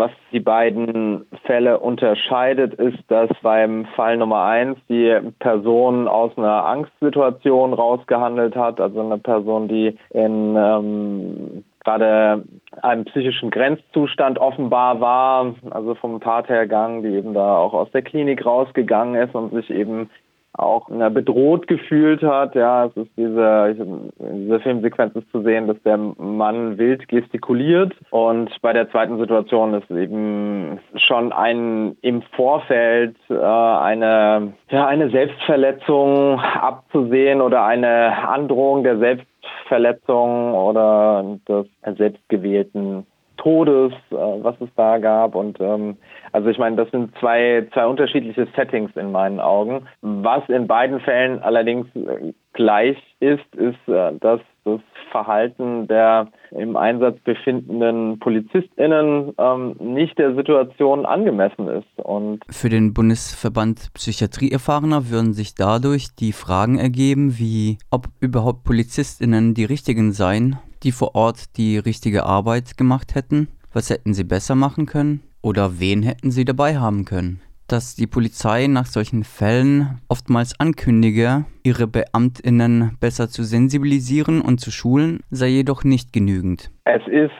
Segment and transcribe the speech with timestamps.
[0.00, 6.64] was die beiden Fälle unterscheidet, ist, dass beim Fall Nummer eins die Person aus einer
[6.64, 12.44] Angstsituation rausgehandelt hat, also eine Person, die in ähm, gerade
[12.82, 18.44] einem psychischen Grenzzustand offenbar war, also vom Tathergang, die eben da auch aus der Klinik
[18.44, 20.10] rausgegangen ist und sich eben
[20.52, 22.54] auch bedroht gefühlt hat.
[22.54, 23.76] Ja, es ist diese,
[24.18, 29.74] diese Filmsequenz ist zu sehen, dass der Mann wild gestikuliert und bei der zweiten Situation
[29.74, 38.82] ist eben schon ein im Vorfeld äh, eine ja eine Selbstverletzung abzusehen oder eine Androhung
[38.82, 43.06] der Selbstverletzung oder des selbstgewählten
[43.42, 45.34] Todes, äh, was es da gab.
[45.34, 45.96] Und ähm,
[46.32, 49.86] also ich meine, das sind zwei, zwei unterschiedliche Settings in meinen Augen.
[50.02, 54.80] Was in beiden Fällen allerdings äh, gleich ist, ist, äh, dass das
[55.10, 61.88] Verhalten der im Einsatz befindenden PolizistInnen ähm, nicht der Situation angemessen ist.
[61.96, 69.54] Und Für den Bundesverband Psychiatrieerfahrener würden sich dadurch die Fragen ergeben, wie ob überhaupt PolizistInnen
[69.54, 73.48] die richtigen seien, die vor Ort die richtige Arbeit gemacht hätten?
[73.72, 75.22] Was hätten sie besser machen können?
[75.42, 77.40] Oder wen hätten sie dabei haben können?
[77.68, 84.70] Dass die Polizei nach solchen Fällen oftmals ankündige, ihre Beamtinnen besser zu sensibilisieren und zu
[84.70, 86.70] schulen, sei jedoch nicht genügend.
[86.84, 87.30] Es ist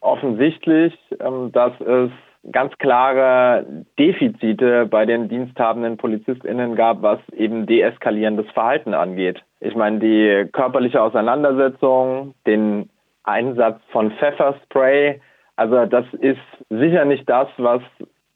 [0.00, 2.10] offensichtlich, ähm, dass es
[2.52, 3.66] ganz klare
[3.98, 9.42] Defizite bei den diensthabenden PolizistInnen gab, was eben deeskalierendes Verhalten angeht.
[9.64, 12.90] Ich meine, die körperliche Auseinandersetzung, den
[13.22, 15.22] Einsatz von Pfefferspray,
[15.56, 17.80] also das ist sicher nicht das, was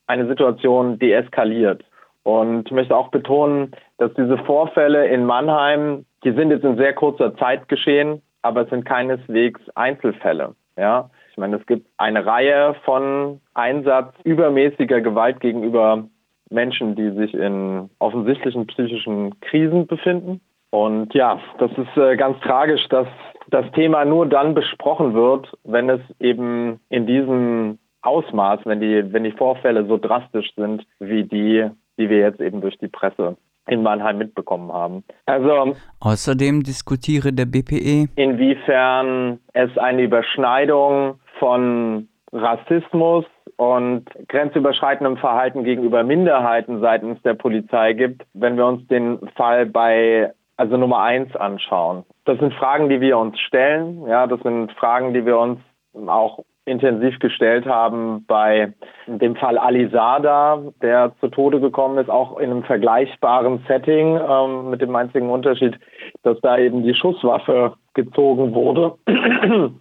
[0.07, 1.85] eine Situation deeskaliert.
[2.23, 6.95] Und ich möchte auch betonen, dass diese Vorfälle in Mannheim, die sind jetzt in sehr
[6.95, 10.55] kurzer Zeit geschehen, aber es sind keineswegs Einzelfälle.
[10.79, 16.05] Ja, ich meine, es gibt eine Reihe von Einsatz übermäßiger Gewalt gegenüber
[16.49, 20.41] Menschen, die sich in offensichtlichen psychischen Krisen befinden.
[20.71, 23.09] Und ja, das ist äh, ganz tragisch, dass
[23.51, 29.25] das Thema nur dann besprochen wird, wenn es eben in diesem Ausmaß, wenn die, wenn
[29.25, 31.69] die Vorfälle so drastisch sind, wie die,
[31.99, 33.37] die wir jetzt eben durch die Presse
[33.67, 35.05] in Mannheim mitbekommen haben.
[35.27, 43.25] Also außerdem diskutiere der BPE, inwiefern es eine Überschneidung von Rassismus
[43.57, 50.33] und grenzüberschreitendem Verhalten gegenüber Minderheiten seitens der Polizei gibt, wenn wir uns den Fall bei
[50.59, 52.05] also Nummer eins anschauen.
[52.25, 54.07] Das sind Fragen, die wir uns stellen.
[54.07, 55.61] Ja, das sind Fragen, die wir uns
[56.07, 58.75] auch intensiv gestellt haben bei
[59.07, 64.83] dem Fall Alisada, der zu Tode gekommen ist, auch in einem vergleichbaren Setting, ähm, mit
[64.83, 65.79] dem einzigen Unterschied,
[66.25, 68.97] dass da eben die Schusswaffe gezogen wurde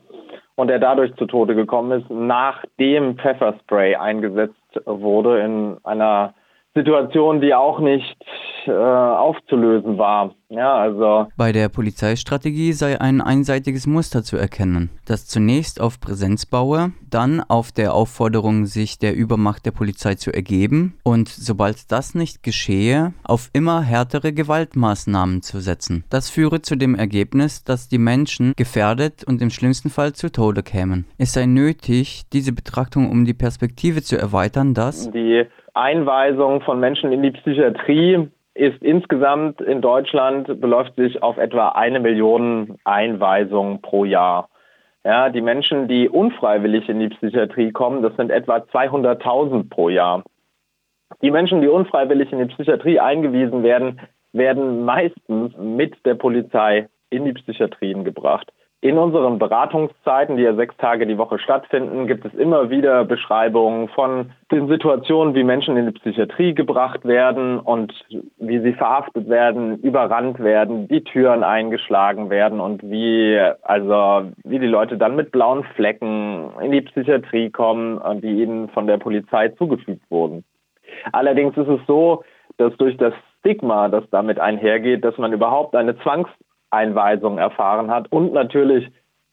[0.56, 4.56] und er dadurch zu Tode gekommen ist, nachdem Pfefferspray eingesetzt
[4.86, 6.34] wurde in einer
[6.78, 8.16] Situation, die auch nicht
[8.68, 10.34] äh, aufzulösen war.
[10.50, 11.28] Ja, also.
[11.36, 17.42] Bei der Polizeistrategie sei ein einseitiges Muster zu erkennen, das zunächst auf Präsenz baue, dann
[17.42, 23.14] auf der Aufforderung, sich der Übermacht der Polizei zu ergeben und sobald das nicht geschehe,
[23.24, 26.06] auf immer härtere Gewaltmaßnahmen zu setzen.
[26.10, 30.64] Das führe zu dem Ergebnis, dass die Menschen gefährdet und im schlimmsten Fall zu Tode
[30.64, 31.06] kämen.
[31.18, 35.46] Es sei nötig, diese Betrachtung um die Perspektive zu erweitern, dass die
[35.78, 42.00] Einweisung von Menschen in die Psychiatrie ist insgesamt in Deutschland beläuft sich auf etwa eine
[42.00, 44.50] Million Einweisungen pro Jahr.
[45.04, 50.24] Ja, die Menschen, die unfreiwillig in die Psychiatrie kommen, das sind etwa 200.000 pro Jahr.
[51.22, 54.02] Die Menschen, die unfreiwillig in die Psychiatrie eingewiesen werden,
[54.34, 58.52] werden meistens mit der Polizei in die Psychiatrien gebracht.
[58.80, 63.90] In unseren Beratungszeiten, die ja sechs Tage die Woche stattfinden, gibt es immer wieder Beschreibungen
[63.90, 67.92] von den Situationen, wie Menschen in die Psychiatrie gebracht werden und
[68.38, 74.68] wie sie verhaftet werden, überrannt werden, die Türen eingeschlagen werden und wie, also, wie die
[74.68, 80.04] Leute dann mit blauen Flecken in die Psychiatrie kommen die ihnen von der Polizei zugefügt
[80.12, 80.44] wurden.
[81.14, 82.24] Allerdings ist es so,
[82.58, 86.30] dass durch das Stigma, das damit einhergeht, dass man überhaupt eine Zwangs-
[86.78, 88.90] Einweisung erfahren hat und natürlich,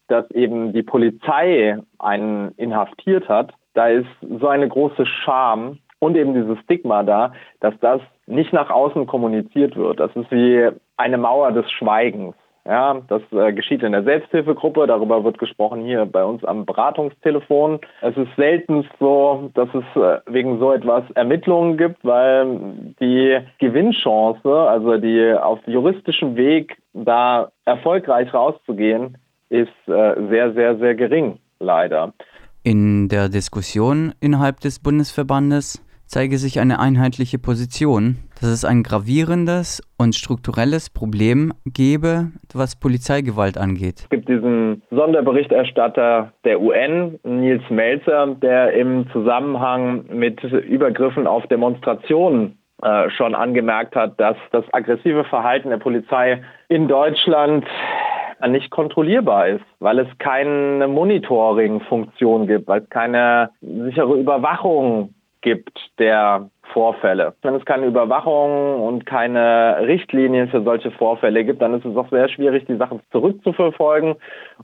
[0.07, 6.33] dass eben die Polizei einen inhaftiert hat, da ist so eine große Scham und eben
[6.33, 9.99] dieses Stigma da, dass das nicht nach außen kommuniziert wird.
[9.99, 12.35] Das ist wie eine Mauer des Schweigens.
[12.67, 17.79] Ja, das äh, geschieht in der Selbsthilfegruppe, darüber wird gesprochen hier bei uns am Beratungstelefon.
[18.01, 24.51] Es ist selten so, dass es äh, wegen so etwas Ermittlungen gibt, weil die Gewinnchance,
[24.51, 29.17] also die auf juristischem Weg da erfolgreich rauszugehen,
[29.49, 32.13] ist äh, sehr, sehr, sehr gering, leider.
[32.63, 39.81] In der Diskussion innerhalb des Bundesverbandes zeige sich eine einheitliche Position, dass es ein gravierendes
[39.97, 44.01] und strukturelles Problem gebe, was Polizeigewalt angeht.
[44.03, 52.57] Es gibt diesen Sonderberichterstatter der UN, Nils Melzer, der im Zusammenhang mit Übergriffen auf Demonstrationen
[52.81, 57.65] äh, schon angemerkt hat, dass das aggressive Verhalten der Polizei in Deutschland
[58.47, 66.49] nicht kontrollierbar ist, weil es keine Monitoring-Funktion gibt, weil es keine sichere Überwachung gibt der
[66.73, 67.35] Vorfälle.
[67.43, 72.09] Wenn es keine Überwachung und keine Richtlinien für solche Vorfälle gibt, dann ist es auch
[72.09, 74.15] sehr schwierig, die Sachen zurückzuverfolgen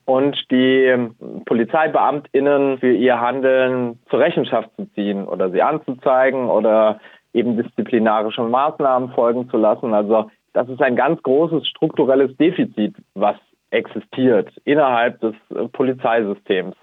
[0.06, 1.10] und die
[1.46, 7.00] Polizeibeamtinnen für ihr Handeln zur Rechenschaft zu ziehen oder sie anzuzeigen oder
[7.34, 9.94] eben disziplinarische Maßnahmen folgen zu lassen.
[9.94, 13.38] Also das ist ein ganz großes strukturelles Defizit, was
[13.70, 15.36] existiert innerhalb des
[15.72, 16.76] Polizeisystems.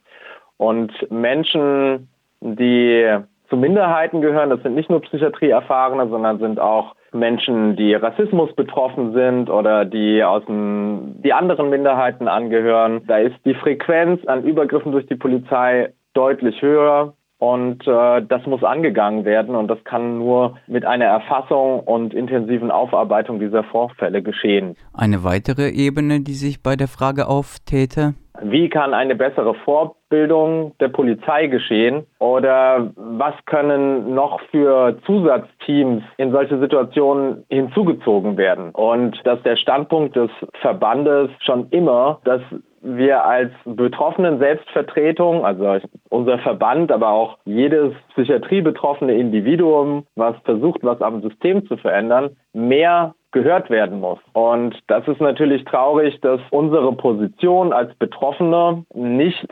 [0.57, 2.09] Und Menschen,
[2.41, 3.19] die
[3.49, 4.51] zu Minderheiten gehören.
[4.51, 10.23] Das sind nicht nur Psychiatrieerfahrene, sondern sind auch Menschen, die Rassismus betroffen sind oder die
[10.23, 13.03] aus dem, die anderen Minderheiten angehören.
[13.07, 17.15] Da ist die Frequenz an Übergriffen durch die Polizei deutlich höher.
[17.39, 22.71] Und äh, das muss angegangen werden und das kann nur mit einer Erfassung und intensiven
[22.73, 24.77] Aufarbeitung dieser Vorfälle geschehen.
[24.93, 28.15] Eine weitere Ebene, die sich bei der Frage auftäte?
[28.43, 32.07] Wie kann eine bessere Vorbildung der Polizei geschehen?
[32.19, 38.71] Oder was können noch für Zusatzteams in solche Situationen hinzugezogen werden?
[38.71, 40.31] Und dass der Standpunkt des
[40.61, 42.43] Verbandes schon immer, dass
[42.81, 45.79] wir als Betroffenen Selbstvertretung, also
[46.09, 53.15] unser Verband, aber auch jedes psychiatriebetroffene Individuum, was versucht, was am System zu verändern, mehr
[53.33, 54.19] gehört werden muss.
[54.33, 59.49] Und das ist natürlich traurig, dass unsere Position als Betroffene nicht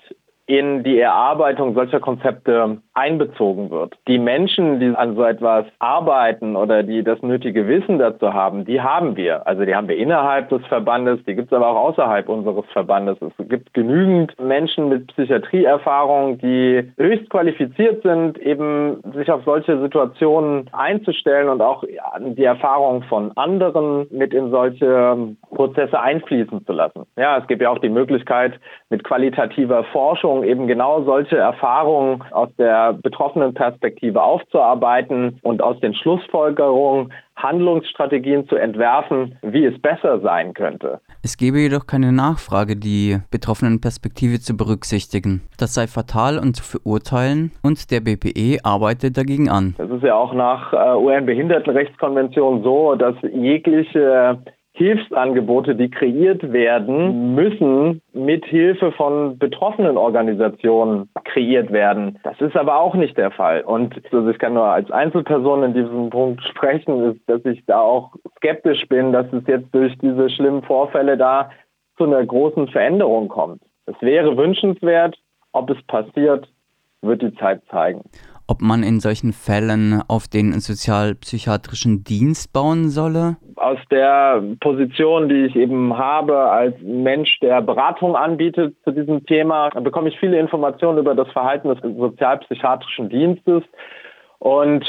[0.46, 3.96] in die Erarbeitung solcher Konzepte einbezogen wird.
[4.08, 8.80] Die Menschen, die an so etwas arbeiten oder die das nötige Wissen dazu haben, die
[8.80, 9.46] haben wir.
[9.46, 13.18] Also die haben wir innerhalb des Verbandes, die gibt es aber auch außerhalb unseres Verbandes.
[13.20, 20.68] Es gibt genügend Menschen mit Psychiatrieerfahrung, die höchst qualifiziert sind, eben sich auf solche Situationen
[20.72, 21.84] einzustellen und auch
[22.20, 27.06] die Erfahrung von anderen mit in solche Prozesse einfließen zu lassen.
[27.16, 28.58] Ja, es gibt ja auch die Möglichkeit,
[28.90, 35.78] mit qualitativer Forschung Forschung eben genau solche Erfahrungen aus der betroffenen Perspektive aufzuarbeiten und aus
[35.80, 41.00] den Schlussfolgerungen Handlungsstrategien zu entwerfen, wie es besser sein könnte.
[41.22, 45.42] Es gebe jedoch keine Nachfrage, die betroffenen Perspektive zu berücksichtigen.
[45.58, 49.74] Das sei fatal und zu verurteilen und der BPE arbeitet dagegen an.
[49.78, 54.38] Es ist ja auch nach äh, UN-Behindertenrechtskonvention so, dass jegliche
[54.76, 62.18] Hilfsangebote, die kreiert werden, müssen mit Hilfe von betroffenen Organisationen kreiert werden.
[62.24, 63.62] Das ist aber auch nicht der Fall.
[63.62, 67.80] Und also ich kann nur als Einzelperson in diesem Punkt sprechen, ist, dass ich da
[67.80, 71.50] auch skeptisch bin, dass es jetzt durch diese schlimmen Vorfälle da
[71.96, 73.62] zu einer großen Veränderung kommt.
[73.86, 75.16] Es wäre wünschenswert,
[75.52, 76.48] ob es passiert,
[77.00, 78.02] wird die Zeit zeigen
[78.48, 83.36] ob man in solchen Fällen auf den sozialpsychiatrischen Dienst bauen solle?
[83.56, 89.70] Aus der Position, die ich eben habe als Mensch, der Beratung anbietet zu diesem Thema,
[89.70, 93.62] bekomme ich viele Informationen über das Verhalten des sozialpsychiatrischen Dienstes.
[94.38, 94.84] Und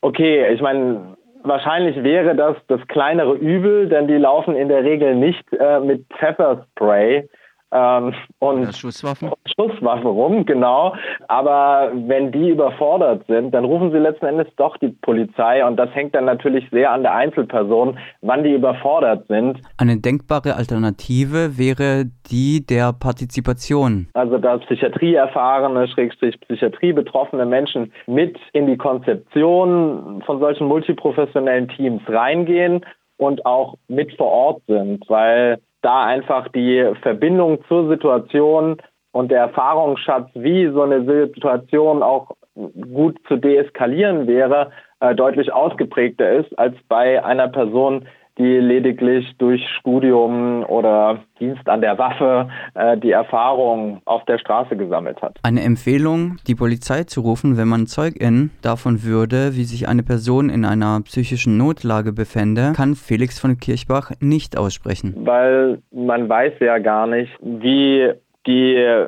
[0.00, 5.14] okay, ich meine, wahrscheinlich wäre das das kleinere Übel, denn die laufen in der Regel
[5.14, 7.28] nicht äh, mit Pfefferspray
[7.74, 9.30] ähm, und Schusswaffen?
[9.58, 10.94] Schusswaffen rum, genau.
[11.26, 15.92] Aber wenn die überfordert sind, dann rufen sie letzten Endes doch die Polizei und das
[15.94, 19.58] hängt dann natürlich sehr an der Einzelperson, wann die überfordert sind.
[19.76, 24.06] Eine denkbare Alternative wäre die der Partizipation.
[24.14, 32.84] Also dass Psychiatrieerfahrene, Schrägstrich Psychiatriebetroffene Menschen mit in die Konzeption von solchen multiprofessionellen Teams reingehen
[33.16, 38.78] und auch mit vor Ort sind, weil da einfach die Verbindung zur Situation
[39.12, 46.30] und der Erfahrungsschatz, wie so eine Situation auch gut zu deeskalieren wäre, äh, deutlich ausgeprägter
[46.30, 48.06] ist als bei einer Person,
[48.38, 54.76] die lediglich durch Studium oder Dienst an der Waffe äh, die Erfahrung auf der Straße
[54.76, 55.38] gesammelt hat.
[55.42, 60.50] Eine Empfehlung, die Polizei zu rufen, wenn man Zeugin davon würde, wie sich eine Person
[60.50, 65.14] in einer psychischen Notlage befände, kann Felix von Kirchbach nicht aussprechen.
[65.18, 68.12] Weil man weiß ja gar nicht, wie
[68.46, 69.06] die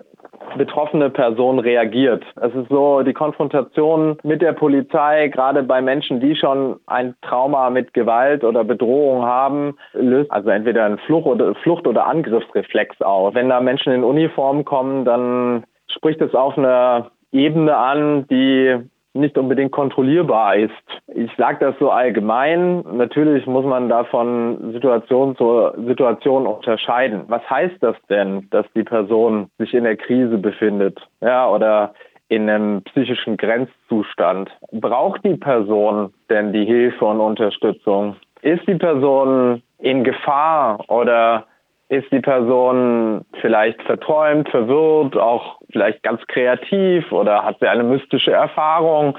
[0.57, 2.25] betroffene Person reagiert.
[2.41, 7.71] Es ist so, die Konfrontation mit der Polizei, gerade bei Menschen, die schon ein Trauma
[7.71, 13.35] mit Gewalt oder Bedrohung haben, löst also entweder einen Flucht- oder, Flucht oder Angriffsreflex aus.
[13.35, 18.77] Wenn da Menschen in Uniform kommen, dann spricht es auf einer Ebene an, die
[19.15, 20.73] nicht unbedingt kontrollierbar ist.
[21.19, 22.85] Ich sage das so allgemein.
[22.93, 27.23] Natürlich muss man da von Situation zu Situation unterscheiden.
[27.29, 31.01] Was heißt das denn, dass die Person sich in der Krise befindet?
[31.23, 31.95] Ja, oder
[32.29, 34.51] in einem psychischen Grenzzustand.
[34.73, 38.17] Braucht die Person denn die Hilfe und Unterstützung?
[38.43, 41.47] Ist die Person in Gefahr oder
[41.89, 48.33] ist die Person vielleicht verträumt, verwirrt, auch vielleicht ganz kreativ oder hat sie eine mystische
[48.33, 49.17] Erfahrung?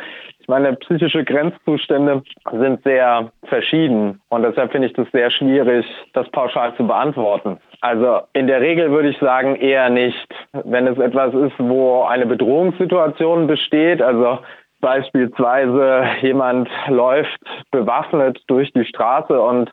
[0.50, 2.24] Meine, psychische Grenzzustände
[2.54, 7.60] sind sehr verschieden und deshalb finde ich das sehr schwierig, das pauschal zu beantworten.
[7.82, 10.34] Also in der Regel würde ich sagen eher nicht.
[10.54, 14.40] Wenn es etwas ist, wo eine Bedrohungssituation besteht, also
[14.80, 19.70] beispielsweise jemand läuft bewaffnet durch die Straße und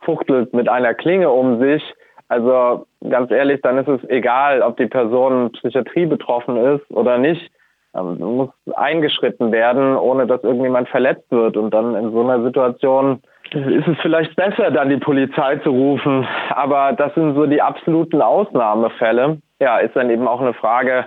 [0.00, 1.82] fuchtelt mit einer Klinge um sich,
[2.28, 7.48] also ganz ehrlich, dann ist es egal, ob die Person Psychiatrie betroffen ist oder nicht.
[7.96, 11.56] Ähm, muss eingeschritten werden, ohne dass irgendjemand verletzt wird.
[11.56, 16.26] Und dann in so einer Situation ist es vielleicht besser, dann die Polizei zu rufen.
[16.50, 19.38] Aber das sind so die absoluten Ausnahmefälle.
[19.60, 21.06] Ja, ist dann eben auch eine Frage,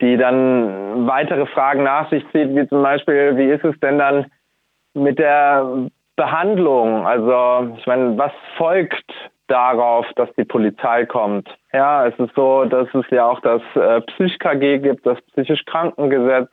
[0.00, 4.26] die dann weitere Fragen nach sich zieht, wie zum Beispiel, wie ist es denn dann
[4.94, 7.06] mit der Behandlung?
[7.06, 9.04] Also, ich meine, was folgt
[9.48, 11.48] darauf, dass die Polizei kommt.
[11.72, 16.50] Ja, es ist so, dass es ja auch das äh, Psych-KG gibt, das psychisch Krankengesetz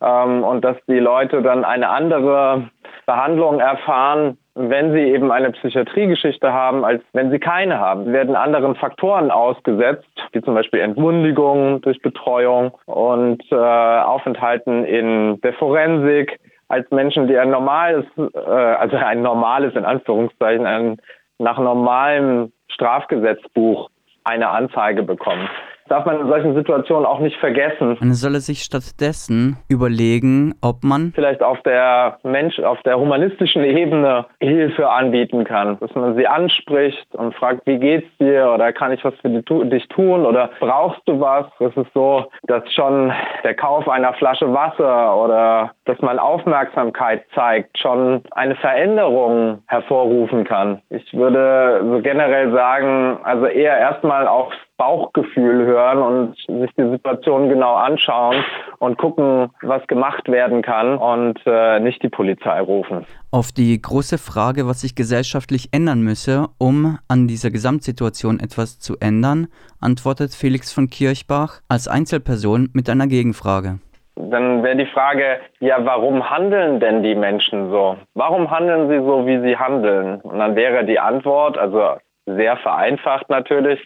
[0.00, 2.68] ähm, und dass die Leute dann eine andere
[3.06, 8.06] Behandlung erfahren, wenn sie eben eine Psychiatriegeschichte haben, als wenn sie keine haben.
[8.06, 15.40] Sie werden anderen Faktoren ausgesetzt, wie zum Beispiel Entwundigungen durch Betreuung und äh, Aufenthalten in
[15.42, 20.96] der Forensik als Menschen, die ein normales, äh, also ein normales in Anführungszeichen, ein
[21.38, 23.90] nach normalem Strafgesetzbuch
[24.24, 25.50] eine Anzeige bekommt
[25.88, 27.96] darf man in solchen Situationen auch nicht vergessen.
[28.00, 34.26] Man solle sich stattdessen überlegen, ob man vielleicht auf der Mensch, auf der humanistischen Ebene
[34.40, 39.04] Hilfe anbieten kann, dass man sie anspricht und fragt, wie geht's dir oder kann ich
[39.04, 41.46] was für dich tun oder brauchst du was?
[41.60, 43.12] Es ist so, dass schon
[43.44, 50.80] der Kauf einer Flasche Wasser oder dass man Aufmerksamkeit zeigt, schon eine Veränderung hervorrufen kann.
[50.90, 57.48] Ich würde so generell sagen, also eher erstmal aufs Bauchgefühl hören und sich die Situation
[57.48, 58.44] genau anschauen
[58.78, 63.06] und gucken, was gemacht werden kann und äh, nicht die Polizei rufen.
[63.30, 68.96] Auf die große Frage, was sich gesellschaftlich ändern müsse, um an dieser Gesamtsituation etwas zu
[69.00, 69.48] ändern,
[69.80, 73.78] antwortet Felix von Kirchbach als Einzelperson mit einer Gegenfrage.
[74.16, 77.96] Dann wäre die Frage, ja, warum handeln denn die Menschen so?
[78.14, 80.20] Warum handeln sie so, wie sie handeln?
[80.22, 83.78] Und dann wäre die Antwort, also sehr vereinfacht natürlich,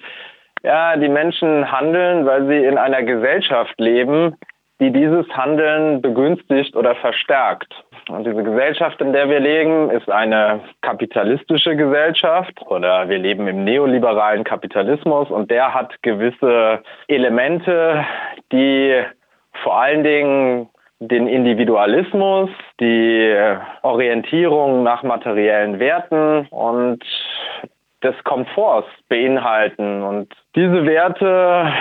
[0.62, 4.36] ja, die Menschen handeln, weil sie in einer Gesellschaft leben,
[4.80, 7.72] die dieses Handeln begünstigt oder verstärkt.
[8.08, 13.64] Und diese Gesellschaft, in der wir leben, ist eine kapitalistische Gesellschaft oder wir leben im
[13.64, 18.04] neoliberalen Kapitalismus und der hat gewisse Elemente,
[18.52, 19.02] die
[19.62, 23.34] vor allen Dingen den Individualismus, die
[23.82, 27.02] Orientierung nach materiellen Werten und
[28.02, 30.02] des Komforts beinhalten.
[30.02, 31.72] Und diese Werte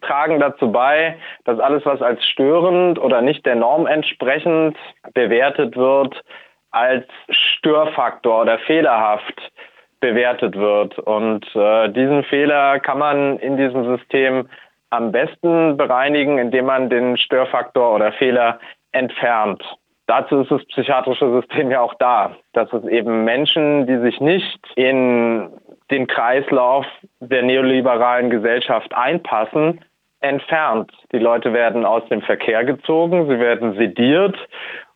[0.00, 4.76] tragen dazu bei, dass alles, was als störend oder nicht der Norm entsprechend
[5.14, 6.22] bewertet wird,
[6.70, 9.52] als Störfaktor oder fehlerhaft
[10.00, 10.98] bewertet wird.
[10.98, 14.48] Und äh, diesen Fehler kann man in diesem System
[14.90, 18.60] am besten bereinigen, indem man den Störfaktor oder Fehler
[18.92, 19.62] entfernt.
[20.06, 24.60] Dazu ist das psychiatrische System ja auch da, dass es eben Menschen, die sich nicht
[24.76, 25.50] in
[25.90, 26.86] den Kreislauf
[27.20, 29.80] der neoliberalen Gesellschaft einpassen,
[30.20, 30.92] entfernt.
[31.12, 34.36] Die Leute werden aus dem Verkehr gezogen, sie werden sediert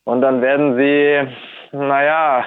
[0.05, 1.29] und dann werden sie,
[1.73, 2.45] naja,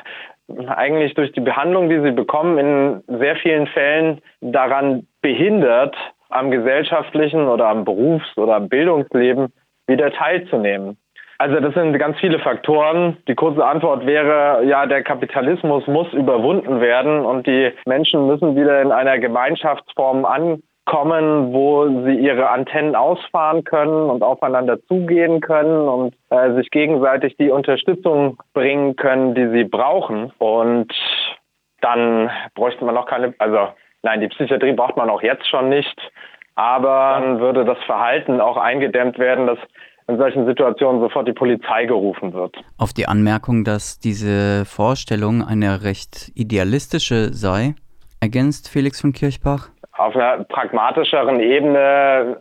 [0.67, 5.95] eigentlich durch die Behandlung, die sie bekommen, in sehr vielen Fällen daran behindert,
[6.29, 9.53] am gesellschaftlichen oder am Berufs- oder am Bildungsleben
[9.87, 10.97] wieder teilzunehmen.
[11.43, 13.17] Also das sind ganz viele Faktoren.
[13.27, 18.81] Die kurze Antwort wäre, ja, der Kapitalismus muss überwunden werden und die Menschen müssen wieder
[18.81, 26.15] in einer Gemeinschaftsform ankommen, wo sie ihre Antennen ausfahren können und aufeinander zugehen können und
[26.29, 30.31] äh, sich gegenseitig die Unterstützung bringen können, die sie brauchen.
[30.37, 30.93] Und
[31.81, 33.67] dann bräuchte man noch keine, also
[34.01, 35.99] nein, die Psychiatrie braucht man auch jetzt schon nicht,
[36.55, 39.59] aber dann würde das Verhalten auch eingedämmt werden, dass
[40.07, 42.55] in solchen Situationen sofort die Polizei gerufen wird.
[42.77, 47.75] Auf die Anmerkung, dass diese Vorstellung eine recht idealistische sei,
[48.21, 49.69] ergänzt Felix von Kirchbach.
[49.95, 52.37] Auf einer pragmatischeren Ebene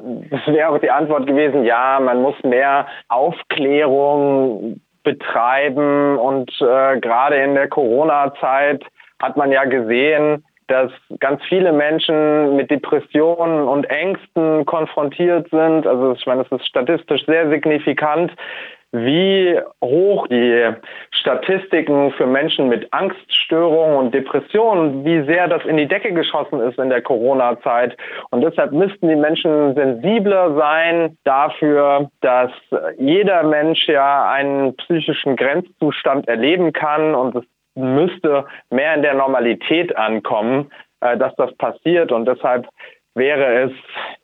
[0.47, 7.55] wäre auch die Antwort gewesen, ja, man muss mehr Aufklärung betreiben und äh, gerade in
[7.55, 8.85] der Corona-Zeit
[9.21, 15.87] hat man ja gesehen, dass ganz viele Menschen mit Depressionen und Ängsten konfrontiert sind.
[15.87, 18.33] Also ich meine, es ist statistisch sehr signifikant,
[18.93, 20.71] wie hoch die
[21.11, 26.79] Statistiken für Menschen mit Angststörungen und Depressionen, wie sehr das in die Decke geschossen ist
[26.79, 27.97] in der Corona-Zeit.
[28.31, 32.51] Und deshalb müssten die Menschen sensibler sein dafür, dass
[32.99, 39.97] jeder Mensch ja einen psychischen Grenzzustand erleben kann und es müsste mehr in der Normalität
[39.97, 42.13] ankommen, äh, dass das passiert.
[42.13, 42.69] Und deshalb
[43.15, 43.73] wäre es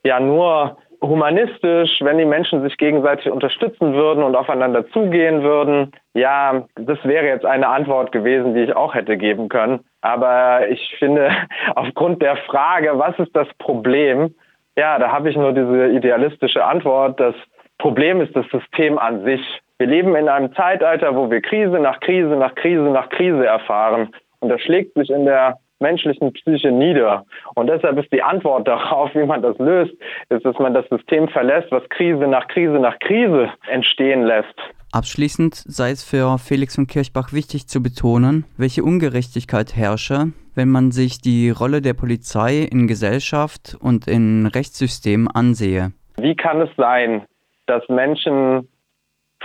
[0.05, 5.93] ja nur humanistisch, wenn die Menschen sich gegenseitig unterstützen würden und aufeinander zugehen würden.
[6.15, 9.81] Ja, das wäre jetzt eine Antwort gewesen, die ich auch hätte geben können.
[10.01, 11.31] Aber ich finde,
[11.75, 14.35] aufgrund der Frage, was ist das Problem?
[14.77, 17.19] Ja, da habe ich nur diese idealistische Antwort.
[17.21, 17.35] Das
[17.79, 19.41] Problem ist das System an sich.
[19.79, 24.11] Wir leben in einem Zeitalter, wo wir Krise nach Krise nach Krise nach Krise erfahren.
[24.41, 27.25] Und das schlägt sich in der menschlichen Psyche nieder.
[27.55, 29.95] Und deshalb ist die Antwort darauf, wie man das löst,
[30.29, 34.55] ist, dass man das System verlässt, was Krise nach Krise nach Krise entstehen lässt.
[34.91, 40.93] Abschließend sei es für Felix von Kirchbach wichtig zu betonen, welche Ungerechtigkeit herrsche, wenn man
[40.93, 45.93] sich die Rolle der Polizei in Gesellschaft und in Rechtssystem ansehe.
[46.17, 47.27] Wie kann es sein,
[47.69, 48.69] dass Menschen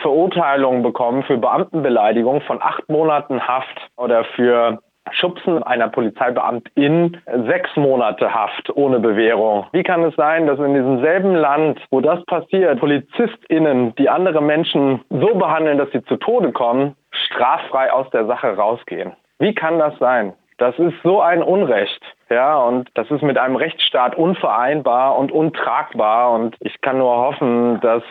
[0.01, 4.79] Verurteilungen bekommen für Beamtenbeleidigung von acht Monaten Haft oder für
[5.11, 9.65] Schubsen einer Polizeibeamtin sechs Monate Haft ohne Bewährung.
[9.71, 14.41] Wie kann es sein, dass in diesem selben Land, wo das passiert, PolizistInnen, die andere
[14.41, 19.13] Menschen so behandeln, dass sie zu Tode kommen, straffrei aus der Sache rausgehen?
[19.39, 20.33] Wie kann das sein?
[20.63, 22.01] Das ist so ein Unrecht.
[22.29, 26.31] Ja, und das ist mit einem Rechtsstaat unvereinbar und untragbar.
[26.31, 28.01] Und ich kann nur hoffen, dass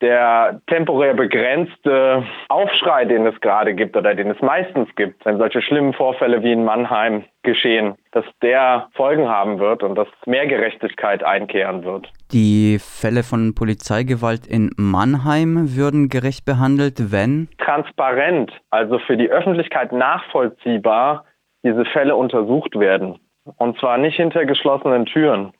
[0.00, 5.60] der temporär begrenzte Aufschrei, den es gerade gibt oder den es meistens gibt, wenn solche
[5.60, 11.22] schlimmen Vorfälle wie in Mannheim geschehen, dass der Folgen haben wird und dass mehr Gerechtigkeit
[11.22, 12.10] einkehren wird.
[12.32, 19.92] Die Fälle von Polizeigewalt in Mannheim würden gerecht behandelt, wenn transparent, also für die Öffentlichkeit
[19.92, 21.26] nachvollziehbar,
[21.62, 23.18] diese Fälle untersucht werden.
[23.56, 25.52] Und zwar nicht hinter geschlossenen Türen.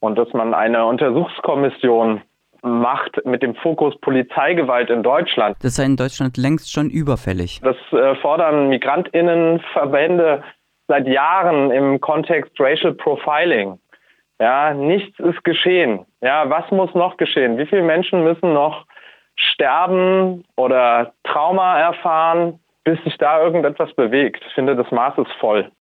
[0.00, 2.22] Und dass man eine Untersuchungskommission
[2.62, 5.56] macht mit dem Fokus Polizeigewalt in Deutschland.
[5.62, 7.60] Das sei in Deutschland längst schon überfällig.
[7.62, 10.42] Das äh, fordern Migrantinnenverbände
[10.88, 13.78] seit Jahren im Kontext Racial Profiling.
[14.40, 16.06] Ja, nichts ist geschehen.
[16.20, 17.58] Ja, was muss noch geschehen?
[17.58, 18.86] Wie viele Menschen müssen noch
[19.36, 24.42] sterben oder Trauma erfahren, bis sich da irgendetwas bewegt?
[24.46, 25.70] Ich finde, das Maß ist voll.